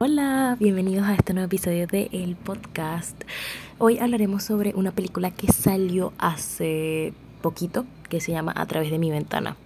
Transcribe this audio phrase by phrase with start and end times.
[0.00, 3.20] Hola, bienvenidos a este nuevo episodio de El Podcast.
[3.78, 9.00] Hoy hablaremos sobre una película que salió hace poquito, que se llama A través de
[9.00, 9.56] mi ventana.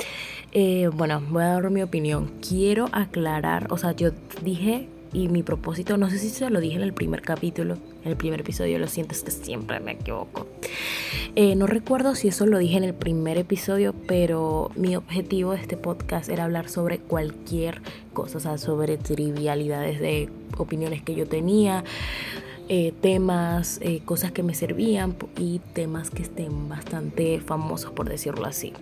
[0.52, 2.32] Eh, bueno, voy a dar mi opinión.
[2.40, 6.76] Quiero aclarar, o sea, yo dije y mi propósito, no sé si se lo dije
[6.76, 10.46] en el primer capítulo, en el primer episodio, lo siento, es que siempre me equivoco.
[11.34, 15.60] Eh, no recuerdo si eso lo dije en el primer episodio, pero mi objetivo de
[15.60, 21.26] este podcast era hablar sobre cualquier cosa, o sea, sobre trivialidades de opiniones que yo
[21.26, 21.84] tenía,
[22.68, 28.46] eh, temas, eh, cosas que me servían y temas que estén bastante famosos, por decirlo
[28.46, 28.72] así,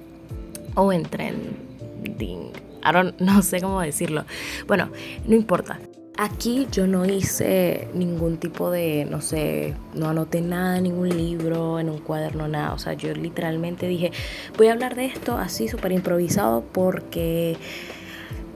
[0.74, 2.52] o en trending.
[3.18, 4.24] no sé cómo decirlo.
[4.66, 4.90] Bueno,
[5.26, 5.78] no importa.
[6.22, 11.80] Aquí yo no hice ningún tipo de, no sé, no anoté nada en ningún libro,
[11.80, 12.74] en un cuaderno, nada.
[12.74, 14.12] O sea, yo literalmente dije,
[14.58, 17.56] voy a hablar de esto así súper improvisado porque,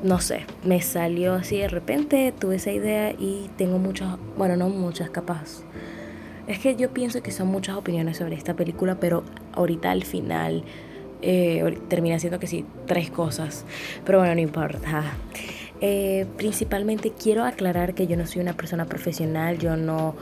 [0.02, 4.68] no sé, me salió así de repente, tuve esa idea y tengo muchas, bueno, no
[4.68, 5.62] muchas, capaz.
[6.46, 10.64] Es que yo pienso que son muchas opiniones sobre esta película, pero ahorita al final
[11.22, 13.64] eh, termina siendo que sí, tres cosas.
[14.04, 15.14] Pero bueno, no importa.
[15.86, 20.16] Eh, principalmente quiero aclarar que yo no soy una persona profesional, yo no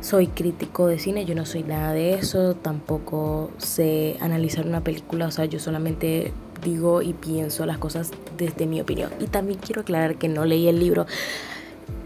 [0.00, 5.28] soy crítico de cine, yo no soy nada de eso, tampoco sé analizar una película,
[5.28, 6.32] o sea, yo solamente
[6.64, 9.12] digo y pienso las cosas desde mi opinión.
[9.20, 11.06] Y también quiero aclarar que no leí el libro,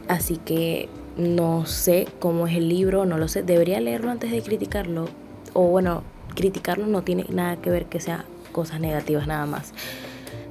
[0.06, 4.42] así que no sé cómo es el libro, no lo sé, debería leerlo antes de
[4.42, 5.06] criticarlo,
[5.54, 6.02] o bueno,
[6.34, 9.72] criticarlo no tiene nada que ver que sea cosas negativas nada más.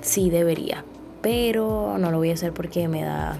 [0.01, 0.83] Sí debería,
[1.21, 3.37] pero no lo voy a hacer porque me da,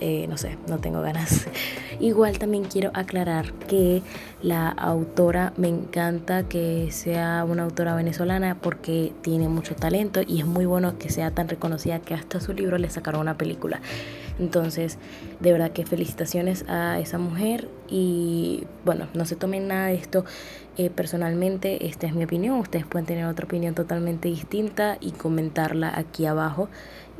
[0.00, 1.46] eh, no sé, no tengo ganas.
[2.00, 4.02] Igual también quiero aclarar que
[4.42, 10.46] la autora me encanta que sea una autora venezolana porque tiene mucho talento y es
[10.46, 13.80] muy bueno que sea tan reconocida que hasta su libro le sacaron una película.
[14.40, 14.98] Entonces,
[15.38, 20.24] de verdad que felicitaciones a esa mujer y bueno, no se tomen nada de esto
[20.78, 25.92] eh, personalmente, esta es mi opinión, ustedes pueden tener otra opinión totalmente distinta y comentarla
[25.94, 26.70] aquí abajo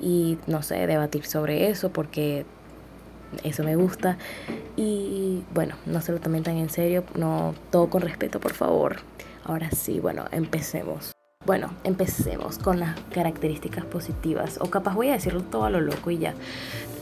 [0.01, 2.47] y no sé, debatir sobre eso porque
[3.45, 4.17] eso me gusta
[4.77, 8.97] y bueno, no se lo tomen tan en serio, no todo con respeto, por favor.
[9.45, 11.13] Ahora sí, bueno, empecemos.
[11.51, 14.59] Bueno, empecemos con las características positivas.
[14.61, 16.33] O capaz voy a decirlo todo a lo loco y ya.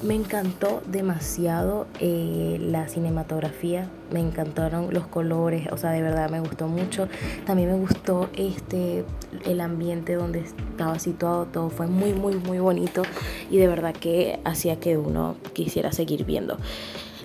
[0.02, 3.90] Me encantó demasiado eh, la cinematografía.
[4.10, 5.70] Me encantaron los colores.
[5.70, 7.08] O sea, de verdad me gustó mucho.
[7.44, 9.04] También me gustó este
[9.44, 11.44] el ambiente donde estaba situado.
[11.44, 13.02] Todo fue muy, muy, muy bonito.
[13.50, 16.56] Y de verdad que hacía que uno quisiera seguir viendo.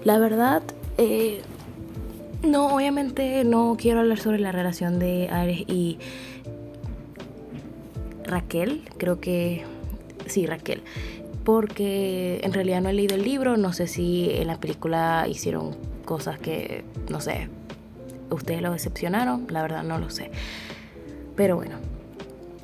[0.04, 0.62] La verdad,
[0.98, 1.40] eh,
[2.44, 6.00] no, obviamente no quiero hablar sobre la relación de Ares y
[8.34, 9.64] Raquel, creo que
[10.26, 10.84] sí, Raquel,
[11.44, 15.76] porque en realidad no he leído el libro, no sé si en la película hicieron
[16.06, 17.50] cosas que, no sé,
[18.30, 20.32] ustedes lo decepcionaron, la verdad no lo sé.
[21.36, 21.78] Pero bueno,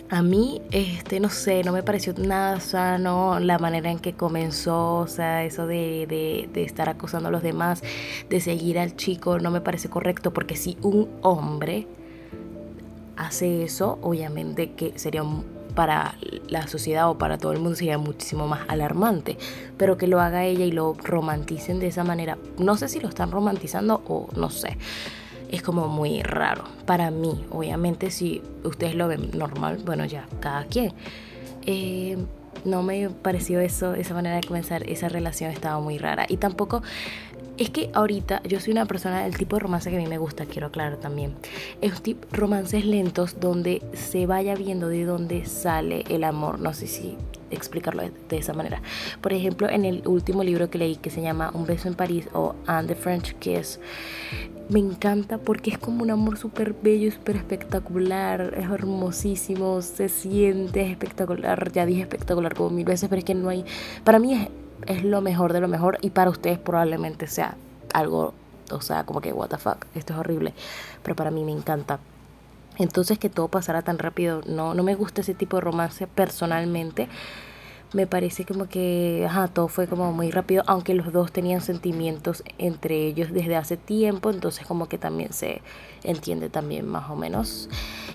[0.09, 4.95] a mí, este, no sé, no me pareció nada sano la manera en que comenzó,
[4.95, 7.83] o sea, eso de, de, estar acosando a los demás,
[8.29, 11.87] de seguir al chico, no me parece correcto, porque si un hombre
[13.17, 15.23] hace eso, obviamente que sería
[15.75, 16.15] para
[16.47, 19.37] la sociedad o para todo el mundo sería muchísimo más alarmante,
[19.77, 23.09] pero que lo haga ella y lo romanticen de esa manera, no sé si lo
[23.09, 24.77] están romantizando o no sé,
[25.49, 26.63] es como muy raro.
[26.85, 30.93] Para mí, obviamente si ustedes lo ven normal, bueno ya, cada quien.
[31.65, 32.17] Eh,
[32.65, 36.25] no me pareció eso, esa manera de comenzar esa relación estaba muy rara.
[36.27, 36.81] Y tampoco
[37.59, 40.17] es que ahorita yo soy una persona del tipo de romance que a mí me
[40.17, 41.35] gusta, quiero aclarar también.
[41.81, 46.59] Es tipo romances lentos donde se vaya viendo de dónde sale el amor.
[46.59, 47.17] No sé si
[47.51, 48.81] explicarlo de, esa manera.
[49.21, 52.29] Por ejemplo, en el último libro que leí que se llama Un beso en París
[52.33, 53.79] o And the French Kiss,
[54.69, 60.89] me encanta porque es como un amor súper bello, súper espectacular, es hermosísimo, se siente
[60.89, 63.65] espectacular, ya dije espectacular como mil veces, pero es que no hay,
[64.03, 64.47] para mí es
[64.85, 67.55] es lo mejor de lo mejor y para ustedes probablemente sea
[67.93, 68.33] algo,
[68.71, 70.53] o sea, como que, what the fuck, esto es horrible,
[71.03, 71.99] pero para mí me encanta.
[72.77, 77.09] Entonces que todo pasara tan rápido, no, no me gusta ese tipo de romance personalmente
[77.93, 82.43] me parece como que ajá, todo fue como muy rápido, aunque los dos tenían sentimientos
[82.57, 85.61] entre ellos desde hace tiempo, entonces como que también se
[86.03, 87.69] entiende también más o menos.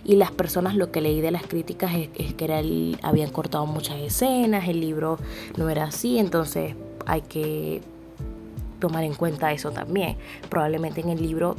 [0.05, 3.67] Y las personas, lo que leí de las críticas es, que era el, habían cortado
[3.67, 5.19] muchas escenas, el libro
[5.57, 6.75] no era así, entonces
[7.07, 7.83] hay que
[8.81, 10.17] tomar en cuenta eso también.
[10.51, 11.57] Probablemente en el libro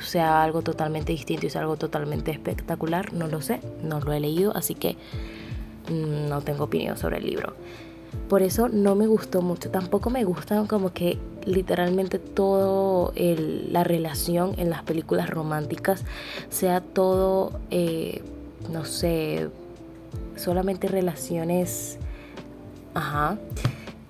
[0.00, 4.20] sea algo totalmente distinto y sea algo totalmente espectacular, no lo sé, no lo he
[4.20, 4.96] leído, así que
[5.90, 7.54] no tengo opinión sobre el libro.
[8.28, 9.70] Por eso no me gustó mucho.
[9.70, 16.04] Tampoco me gustan como que literalmente todo la relación en las películas románticas
[16.50, 18.22] sea todo, eh,
[18.70, 19.48] no sé,
[20.36, 21.98] solamente relaciones,
[22.94, 23.38] ajá,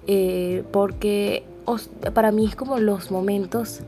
[0.07, 1.45] eh, porque
[2.15, 3.81] para mí es como los momentos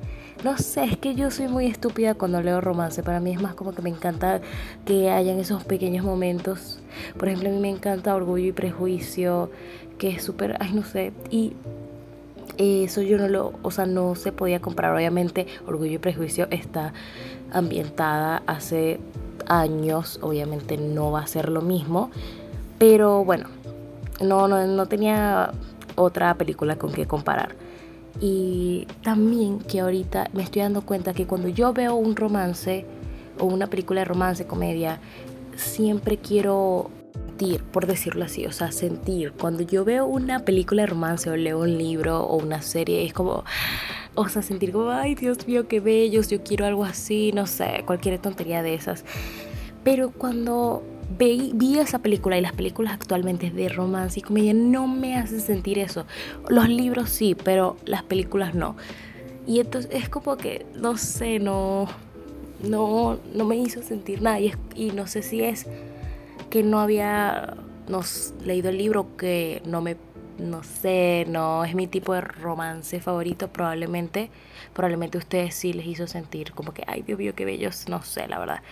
[0.44, 3.02] no sé, es que yo soy muy estúpida cuando leo romance.
[3.02, 4.40] Para mí es más como que me encanta
[4.86, 6.78] que hayan esos pequeños momentos.
[7.18, 9.50] Por ejemplo, a mí me encanta Orgullo y Prejuicio,
[9.98, 11.12] que es súper, ay, no sé.
[11.30, 11.52] Y
[12.56, 14.94] eso yo no lo, o sea, no se podía comprar.
[14.94, 16.94] Obviamente, Orgullo y Prejuicio está
[17.52, 18.98] ambientada hace
[19.46, 20.18] años.
[20.22, 22.10] Obviamente no va a ser lo mismo.
[22.78, 23.48] Pero bueno,
[24.20, 25.52] no, no, no tenía
[25.96, 27.59] otra película con que comparar.
[28.20, 32.84] Y también que ahorita me estoy dando cuenta que cuando yo veo un romance
[33.38, 35.00] o una película de romance, comedia,
[35.56, 36.90] siempre quiero
[37.40, 39.32] sentir, por decirlo así, o sea, sentir.
[39.32, 43.14] Cuando yo veo una película de romance o leo un libro o una serie, es
[43.14, 43.44] como,
[44.14, 47.82] o sea, sentir como, ay Dios mío, qué bellos, yo quiero algo así, no sé,
[47.86, 49.04] cualquier tontería de esas.
[49.82, 50.82] Pero cuando
[51.18, 55.78] vi, esa película y las películas actualmente de romance y comedia no me hacen sentir
[55.78, 56.06] eso.
[56.48, 58.76] Los libros sí, pero las películas no.
[59.46, 61.88] Y entonces es como que, no sé, no,
[62.62, 64.40] no, no me hizo sentir nada.
[64.40, 65.66] Y, y no sé si es
[66.50, 67.56] que no había
[67.88, 69.96] nos, leído el libro, que no me,
[70.38, 74.30] no sé, no es mi tipo de romance favorito, probablemente.
[74.72, 78.02] Probablemente a ustedes sí les hizo sentir como que, ay Dios mío, qué bellos, no
[78.02, 78.62] sé, la verdad.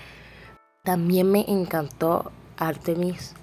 [0.89, 3.35] También me encantó Artemis.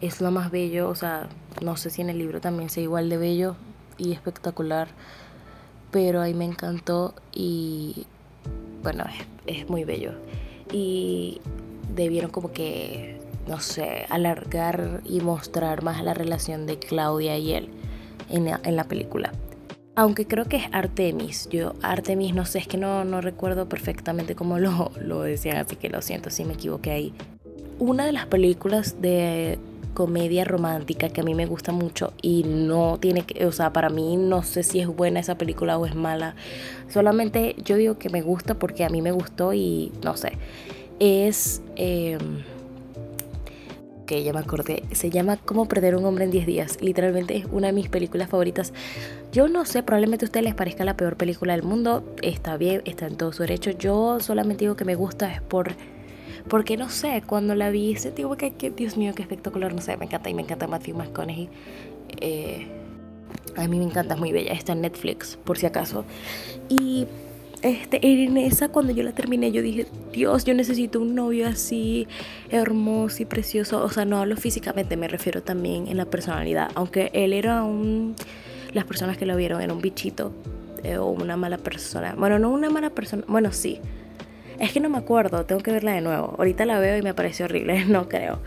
[0.00, 1.28] Es lo más bello, o sea,
[1.60, 3.56] no sé si en el libro también sea igual de bello
[3.98, 4.88] y espectacular,
[5.90, 8.06] pero ahí me encantó y
[8.82, 9.04] bueno,
[9.44, 10.12] es, muy bello.
[10.72, 11.42] Y
[11.94, 17.68] debieron como que, no sé, alargar y mostrar más la relación de Claudia y él
[18.30, 19.30] en la, en la película
[19.98, 21.48] aunque creo que es Artemis.
[21.50, 25.74] Yo, Artemis, no sé, es que no, no recuerdo perfectamente cómo lo, lo decían, así
[25.74, 27.12] que lo siento si me equivoqué ahí.
[27.80, 29.58] Una de las películas de
[29.94, 33.88] comedia romántica que a mí me gusta mucho y no tiene que, o sea, para
[33.88, 36.36] mí no sé si es buena esa película o es mala.
[36.88, 40.34] Solamente yo digo que me gusta porque a mí me gustó y no sé.
[41.00, 41.60] Es...
[41.74, 42.18] Eh,
[44.08, 46.78] que ya me acordé, se llama Cómo perder un hombre en 10 días.
[46.80, 48.72] Literalmente es una de mis películas favoritas.
[49.32, 52.02] Yo no sé, probablemente a ustedes les parezca la peor película del mundo.
[52.22, 53.70] Está bien, está en todo su derecho.
[53.70, 55.74] Yo solamente digo que me gusta es por...
[56.48, 59.98] Porque no sé, cuando la vi, digo que, que, Dios mío, qué espectacular, no sé,
[59.98, 61.50] me encanta y me encanta Matthew McConaughey.
[62.22, 62.66] Eh,
[63.56, 66.06] a mí me encanta, es muy bella, está en Netflix, por si acaso.
[66.70, 67.06] Y
[67.62, 72.06] este, en esa cuando yo la terminé yo dije, Dios, yo necesito un novio así
[72.50, 73.82] hermoso y precioso.
[73.82, 76.70] O sea, no hablo físicamente, me refiero también en la personalidad.
[76.74, 78.14] Aunque él era un...
[78.72, 80.32] Las personas que lo vieron era un bichito
[80.84, 82.14] eh, o una mala persona.
[82.16, 83.24] Bueno, no una mala persona.
[83.26, 83.80] Bueno, sí.
[84.60, 86.34] Es que no me acuerdo, tengo que verla de nuevo.
[86.38, 88.40] Ahorita la veo y me pareció horrible, no creo.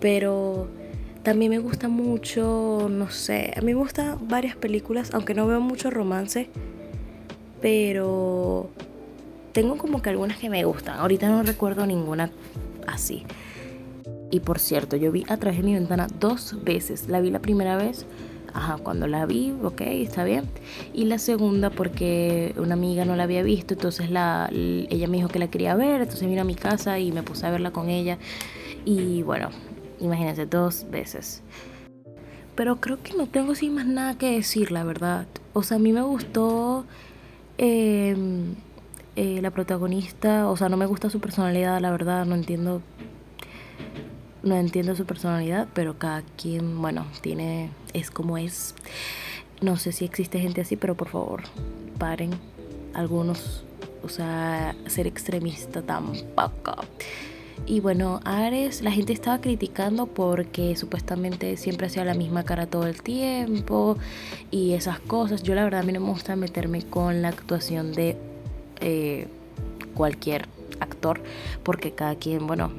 [0.00, 0.68] Pero
[1.22, 5.60] también me gusta mucho, no sé, a mí me gustan varias películas, aunque no veo
[5.60, 6.48] mucho romance
[7.60, 8.68] pero
[9.52, 10.98] tengo como que algunas que me gustan.
[10.98, 12.30] Ahorita no recuerdo ninguna
[12.86, 13.24] así.
[14.30, 17.08] Y por cierto, yo vi a través de mi ventana dos veces.
[17.08, 18.04] La vi la primera vez,
[18.52, 20.44] ajá, cuando la vi, ok, está bien.
[20.92, 25.28] Y la segunda porque una amiga no la había visto, entonces la, ella me dijo
[25.28, 27.88] que la quería ver, entonces vino a mi casa y me puse a verla con
[27.88, 28.18] ella.
[28.84, 29.48] Y bueno,
[29.98, 31.42] imagínense, dos veces.
[32.54, 35.26] Pero creo que no tengo sin más nada que decir, la verdad.
[35.52, 36.84] O sea, a mí me gustó
[37.58, 38.54] Em,
[39.16, 42.82] eh, la protagonista, o sea, no me gusta su personalidad, la verdad, no entiendo.
[44.44, 47.70] No entiendo su personalidad, pero cada quien, bueno, tiene.
[47.92, 48.74] es como es.
[49.60, 51.42] No sé si existe gente así, pero por favor,
[51.98, 52.30] paren.
[52.94, 53.64] Algunos,
[54.04, 56.76] o sea, ser extremista tampoco.
[57.68, 62.86] Y bueno, Ares, la gente estaba criticando porque supuestamente siempre hacía la misma cara todo
[62.86, 63.98] el tiempo
[64.50, 65.42] y esas cosas.
[65.42, 68.16] Yo la verdad a mí no me gusta meterme con la actuación de
[68.80, 69.28] eh,
[69.92, 70.48] cualquier
[70.80, 71.20] actor
[71.62, 72.70] porque cada quien, bueno,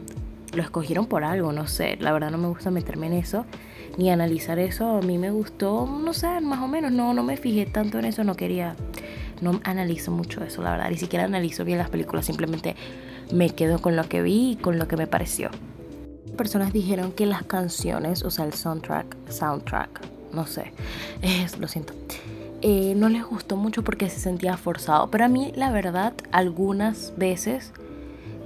[0.54, 1.98] lo escogieron por algo, no sé.
[2.00, 3.46] La verdad no me gusta meterme en eso
[4.00, 4.98] ni analizar eso.
[4.98, 6.92] A mí me gustó, no sé, más o menos.
[6.92, 8.76] No, no me fijé tanto en eso, no quería,
[9.40, 10.90] no analizo mucho eso, la verdad.
[10.90, 12.76] Ni siquiera analizo bien las películas, simplemente
[13.32, 15.50] me quedo con lo que vi y con lo que me pareció.
[16.38, 20.02] Personas dijeron que las canciones, o sea, el soundtrack, soundtrack,
[20.34, 20.74] no sé,
[21.22, 21.94] es, lo siento,
[22.62, 25.10] eh, no les gustó mucho porque se sentía forzado.
[25.12, 27.72] Pero a mí, la verdad, algunas veces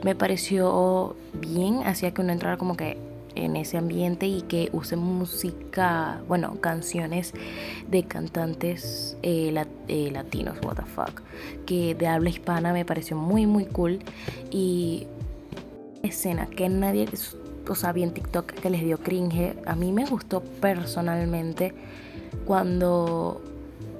[0.04, 2.98] me pareció bien, hacía que uno entrara como que
[3.36, 7.34] en ese ambiente y que use música, bueno, canciones
[7.90, 9.54] de cantantes eh,
[9.88, 11.22] eh, latinos, what the fuck,
[11.66, 14.00] que de habla hispana me pareció muy, muy cool.
[14.52, 15.08] Y
[16.04, 17.08] escena que nadie,
[17.68, 21.74] o sea, vi en TikTok que les dio cringe, a mí me gustó personalmente
[22.46, 23.42] cuando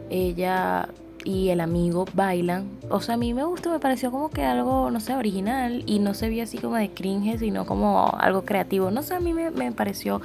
[0.10, 0.90] ella
[1.24, 2.70] y el amigo bailan.
[2.90, 6.00] O sea, a mí me gustó, me pareció como que algo, no sé, original y
[6.00, 8.92] no se vio así como de cringe, sino como algo creativo.
[8.92, 10.22] No sé, a mí me, pareció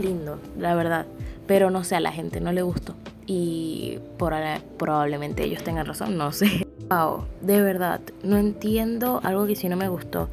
[0.00, 1.06] lindo, la verdad.
[1.46, 2.94] Pero no sé, a la gente no le gustó.
[3.26, 4.34] Y por,
[4.78, 6.66] probablemente ellos tengan razón, no sé.
[6.90, 10.28] Wow, de verdad, no entiendo algo que sí no me gustó.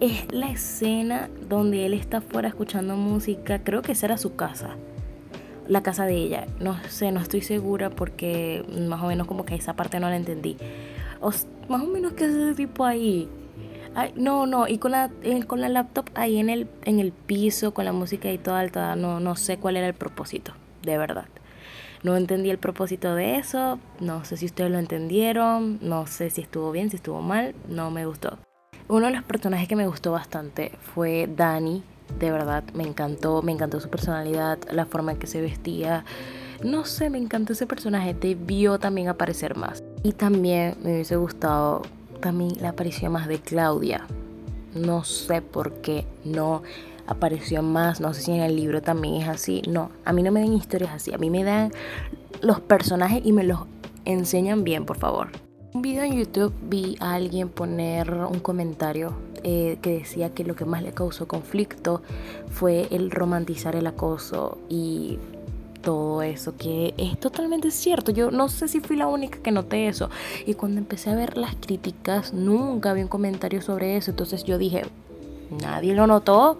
[0.00, 4.70] Es la escena donde él está afuera escuchando música, creo que esa era su casa
[5.70, 6.46] la casa de ella.
[6.58, 10.16] No sé, no estoy segura porque más o menos como que esa parte no la
[10.16, 10.56] entendí.
[11.20, 11.30] O,
[11.68, 13.28] más o menos que ese tipo ahí.
[14.16, 17.72] no, no, y con la, eh, con la laptop ahí en el, en el piso,
[17.72, 21.26] con la música y toda alta, no, no sé cuál era el propósito, de verdad.
[22.02, 26.40] No entendí el propósito de eso, no sé si ustedes lo entendieron, no sé si
[26.40, 28.38] estuvo bien, si estuvo mal, no me gustó.
[28.88, 31.84] Uno de los personajes que me gustó bastante fue Dani,
[32.18, 36.04] de verdad me encantó, me encantó su personalidad, la forma en que se vestía.
[36.62, 39.82] No sé, me encantó ese personaje, debió también aparecer más.
[40.02, 41.82] Y también me hubiese gustado
[42.20, 44.06] también la aparición más de Claudia.
[44.74, 46.62] No sé por qué no
[47.06, 49.62] apareció más, no sé si en el libro también es así.
[49.68, 51.72] No, a mí no me dan historias así, a mí me dan
[52.40, 53.60] los personajes y me los
[54.04, 55.28] enseñan bien, por favor.
[55.72, 60.54] Un video en YouTube vi a alguien poner un comentario eh, que decía que lo
[60.54, 62.02] que más le causó conflicto
[62.50, 65.18] fue el romantizar el acoso y
[65.82, 68.12] todo eso, que es totalmente cierto.
[68.12, 70.10] Yo no sé si fui la única que noté eso.
[70.46, 74.10] Y cuando empecé a ver las críticas, nunca vi un comentario sobre eso.
[74.10, 74.82] Entonces yo dije,
[75.62, 76.58] nadie lo notó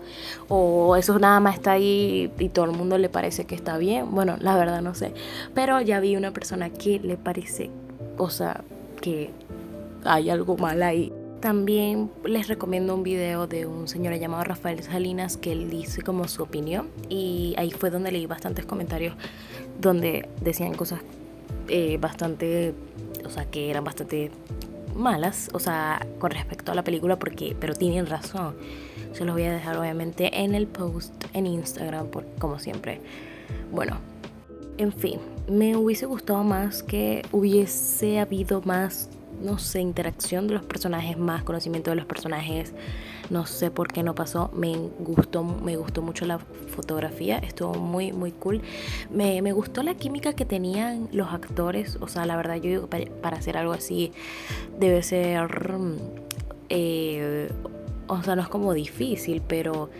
[0.48, 4.10] o eso nada más está ahí y todo el mundo le parece que está bien.
[4.10, 5.12] Bueno, la verdad no sé.
[5.54, 7.70] Pero ya vi una persona que le parece,
[8.18, 8.62] o sea,
[9.00, 9.30] que
[10.04, 11.12] hay algo mal ahí.
[11.40, 16.28] También les recomiendo un video de un señor llamado Rafael Salinas que él dice como
[16.28, 19.14] su opinión y ahí fue donde leí bastantes comentarios
[19.80, 21.00] donde decían cosas
[21.68, 22.74] eh, bastante,
[23.24, 24.30] o sea, que eran bastante
[24.94, 28.54] malas, o sea, con respecto a la película, porque, pero tienen razón.
[29.12, 33.00] Se los voy a dejar obviamente en el post en Instagram, como siempre.
[33.72, 33.96] Bueno,
[34.76, 39.08] en fin, me hubiese gustado más que hubiese habido más
[39.40, 42.72] no sé, interacción de los personajes, más conocimiento de los personajes.
[43.30, 44.50] No sé por qué no pasó.
[44.54, 47.38] Me gustó, me gustó mucho la fotografía.
[47.38, 48.60] Estuvo muy, muy cool.
[49.10, 51.96] Me, gustó la química que tenían los actores.
[52.00, 54.12] O sea, la verdad, yo digo, para, hacer algo así
[54.78, 55.48] debe ser.
[56.68, 57.48] Eh,
[58.08, 59.90] o sea, no es como difícil, pero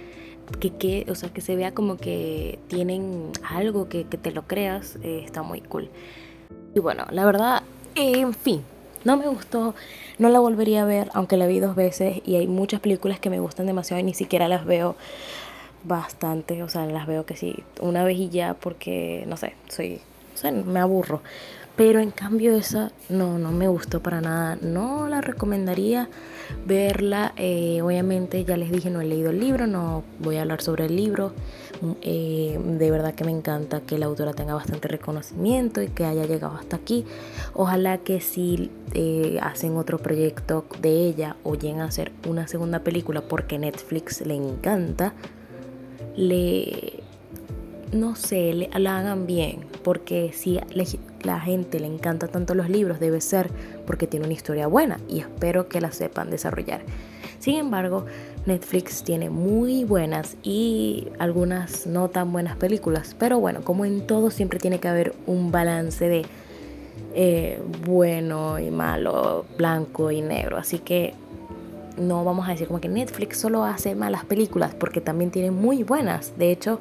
[0.58, 5.22] que, o sea, que se vea como que tienen algo que, te lo creas, eh,
[5.24, 5.88] está muy cool.
[6.74, 7.62] Y bueno, la verdad,
[7.94, 8.62] en fin,
[9.04, 9.74] no me gustó,
[10.18, 13.30] no la volvería a ver, aunque la vi dos veces y hay muchas películas que
[13.30, 14.96] me gustan demasiado y ni siquiera las veo
[15.84, 20.00] bastante, o sea, las veo que sí, una vez y ya porque, no sé, soy,
[20.66, 21.22] me aburro.
[21.76, 24.58] Pero en cambio esa no, no me gustó para nada.
[24.60, 26.10] No la recomendaría
[26.66, 27.32] verla.
[27.36, 30.86] Eh, obviamente ya les dije, no he leído el libro, no voy a hablar sobre
[30.86, 31.32] el libro.
[32.02, 36.26] Eh, de verdad que me encanta que la autora tenga bastante reconocimiento y que haya
[36.26, 37.04] llegado hasta aquí.
[37.54, 42.80] Ojalá que si eh, hacen otro proyecto de ella o lleguen a hacer una segunda
[42.80, 45.14] película porque Netflix le encanta,
[46.16, 47.02] le
[47.92, 50.60] no sé, le, la hagan bien, porque si
[51.22, 53.50] la gente le encanta tanto los libros, debe ser
[53.86, 56.82] porque tiene una historia buena y espero que la sepan desarrollar.
[57.40, 58.06] Sin embargo,
[58.46, 64.30] Netflix tiene muy buenas y algunas no tan buenas películas, pero bueno, como en todo
[64.30, 66.26] siempre tiene que haber un balance de
[67.14, 71.14] eh, bueno y malo, blanco y negro, así que
[71.96, 75.82] no vamos a decir como que Netflix solo hace malas películas porque también tiene muy
[75.82, 76.36] buenas.
[76.38, 76.80] De hecho,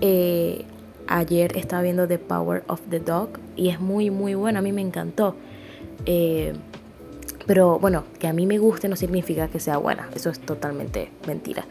[0.00, 0.64] eh,
[1.08, 4.58] ayer estaba viendo The Power of the Dog y es muy, muy bueno.
[4.58, 5.36] A mí me encantó.
[6.06, 6.54] Eh,
[7.50, 10.08] pero bueno, que a mí me guste no significa que sea buena.
[10.14, 11.64] Eso es totalmente mentira.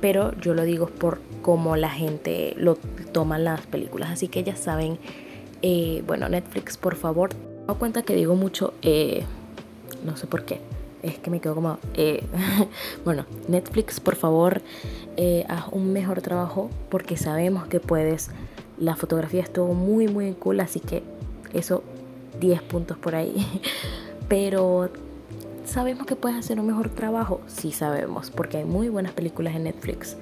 [0.00, 2.76] Pero yo lo digo por cómo la gente lo
[3.10, 4.12] toma las películas.
[4.12, 4.96] Así que ya saben.
[5.60, 7.30] Eh, bueno, Netflix, por favor.
[7.34, 8.74] Me doy cuenta que digo mucho.
[10.04, 10.60] no sé por qué
[11.02, 12.24] es que me quedo como, eh,
[13.04, 14.62] bueno, Netflix, por favor,
[15.16, 18.30] eh, haz un mejor trabajo porque sabemos que puedes.
[18.78, 21.02] La fotografía estuvo muy, muy cool, así que
[21.52, 21.82] eso,
[22.38, 23.34] 10 puntos por ahí.
[24.28, 24.90] Pero,
[25.64, 27.40] ¿sabemos que puedes hacer un mejor trabajo?
[27.46, 30.16] Sí sabemos, porque hay muy buenas películas en Netflix.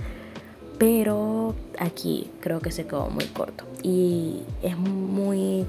[0.78, 3.64] Pero aquí creo que se quedó muy corto.
[3.82, 5.64] Y es muy,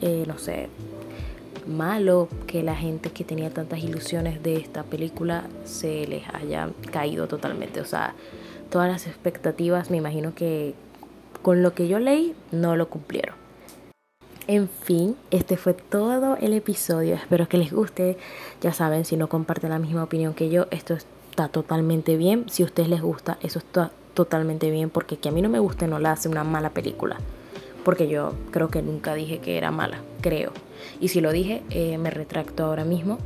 [0.00, 0.68] eh, no sé,
[1.66, 7.28] malo que la gente que tenía tantas ilusiones de esta película se les haya caído
[7.28, 7.80] totalmente.
[7.80, 8.14] O sea,
[8.70, 10.74] todas las expectativas, me imagino que
[11.42, 13.41] con lo que yo leí, no lo cumplieron.
[14.48, 17.14] En fin, este fue todo el episodio.
[17.14, 18.16] Espero que les guste.
[18.60, 20.94] Ya saben, si no comparten la misma opinión que yo, esto
[21.30, 22.46] está totalmente bien.
[22.50, 24.90] Si a ustedes les gusta, eso está totalmente bien.
[24.90, 27.18] Porque que a mí no me guste no la hace una mala película.
[27.84, 30.50] Porque yo creo que nunca dije que era mala, creo.
[31.00, 33.18] Y si lo dije, eh, me retracto ahora mismo.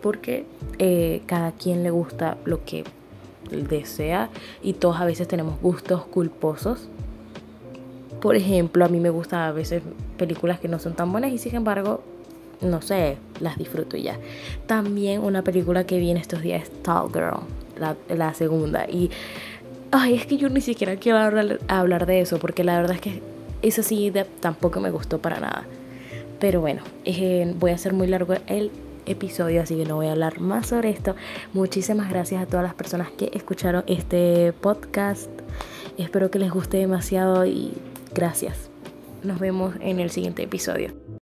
[0.00, 0.46] Porque
[0.78, 2.84] eh, cada quien le gusta lo que
[3.50, 4.30] desea.
[4.62, 6.88] Y todos a veces tenemos gustos culposos
[8.22, 9.82] por ejemplo, a mí me gustan a veces
[10.16, 12.04] películas que no son tan buenas y sin embargo,
[12.60, 14.16] no sé, las disfruto ya.
[14.68, 17.40] También una película que viene estos días es Tall Girl,
[18.08, 18.88] la, segunda.
[18.88, 19.10] Y
[19.90, 23.22] ay, es que yo ni siquiera quiero hablar, de eso porque la verdad es que
[23.60, 25.64] eso sí tampoco me gustó para nada.
[26.38, 26.82] Pero bueno,
[27.58, 28.70] voy a hacer muy largo el
[29.04, 31.16] episodio, así que no voy a hablar más sobre esto.
[31.54, 35.28] Muchísimas gracias a todas las personas que escucharon este podcast.
[35.98, 37.72] Espero que les guste demasiado y
[38.14, 38.70] Gracias.
[39.22, 41.01] Nos vemos en el siguiente episodio.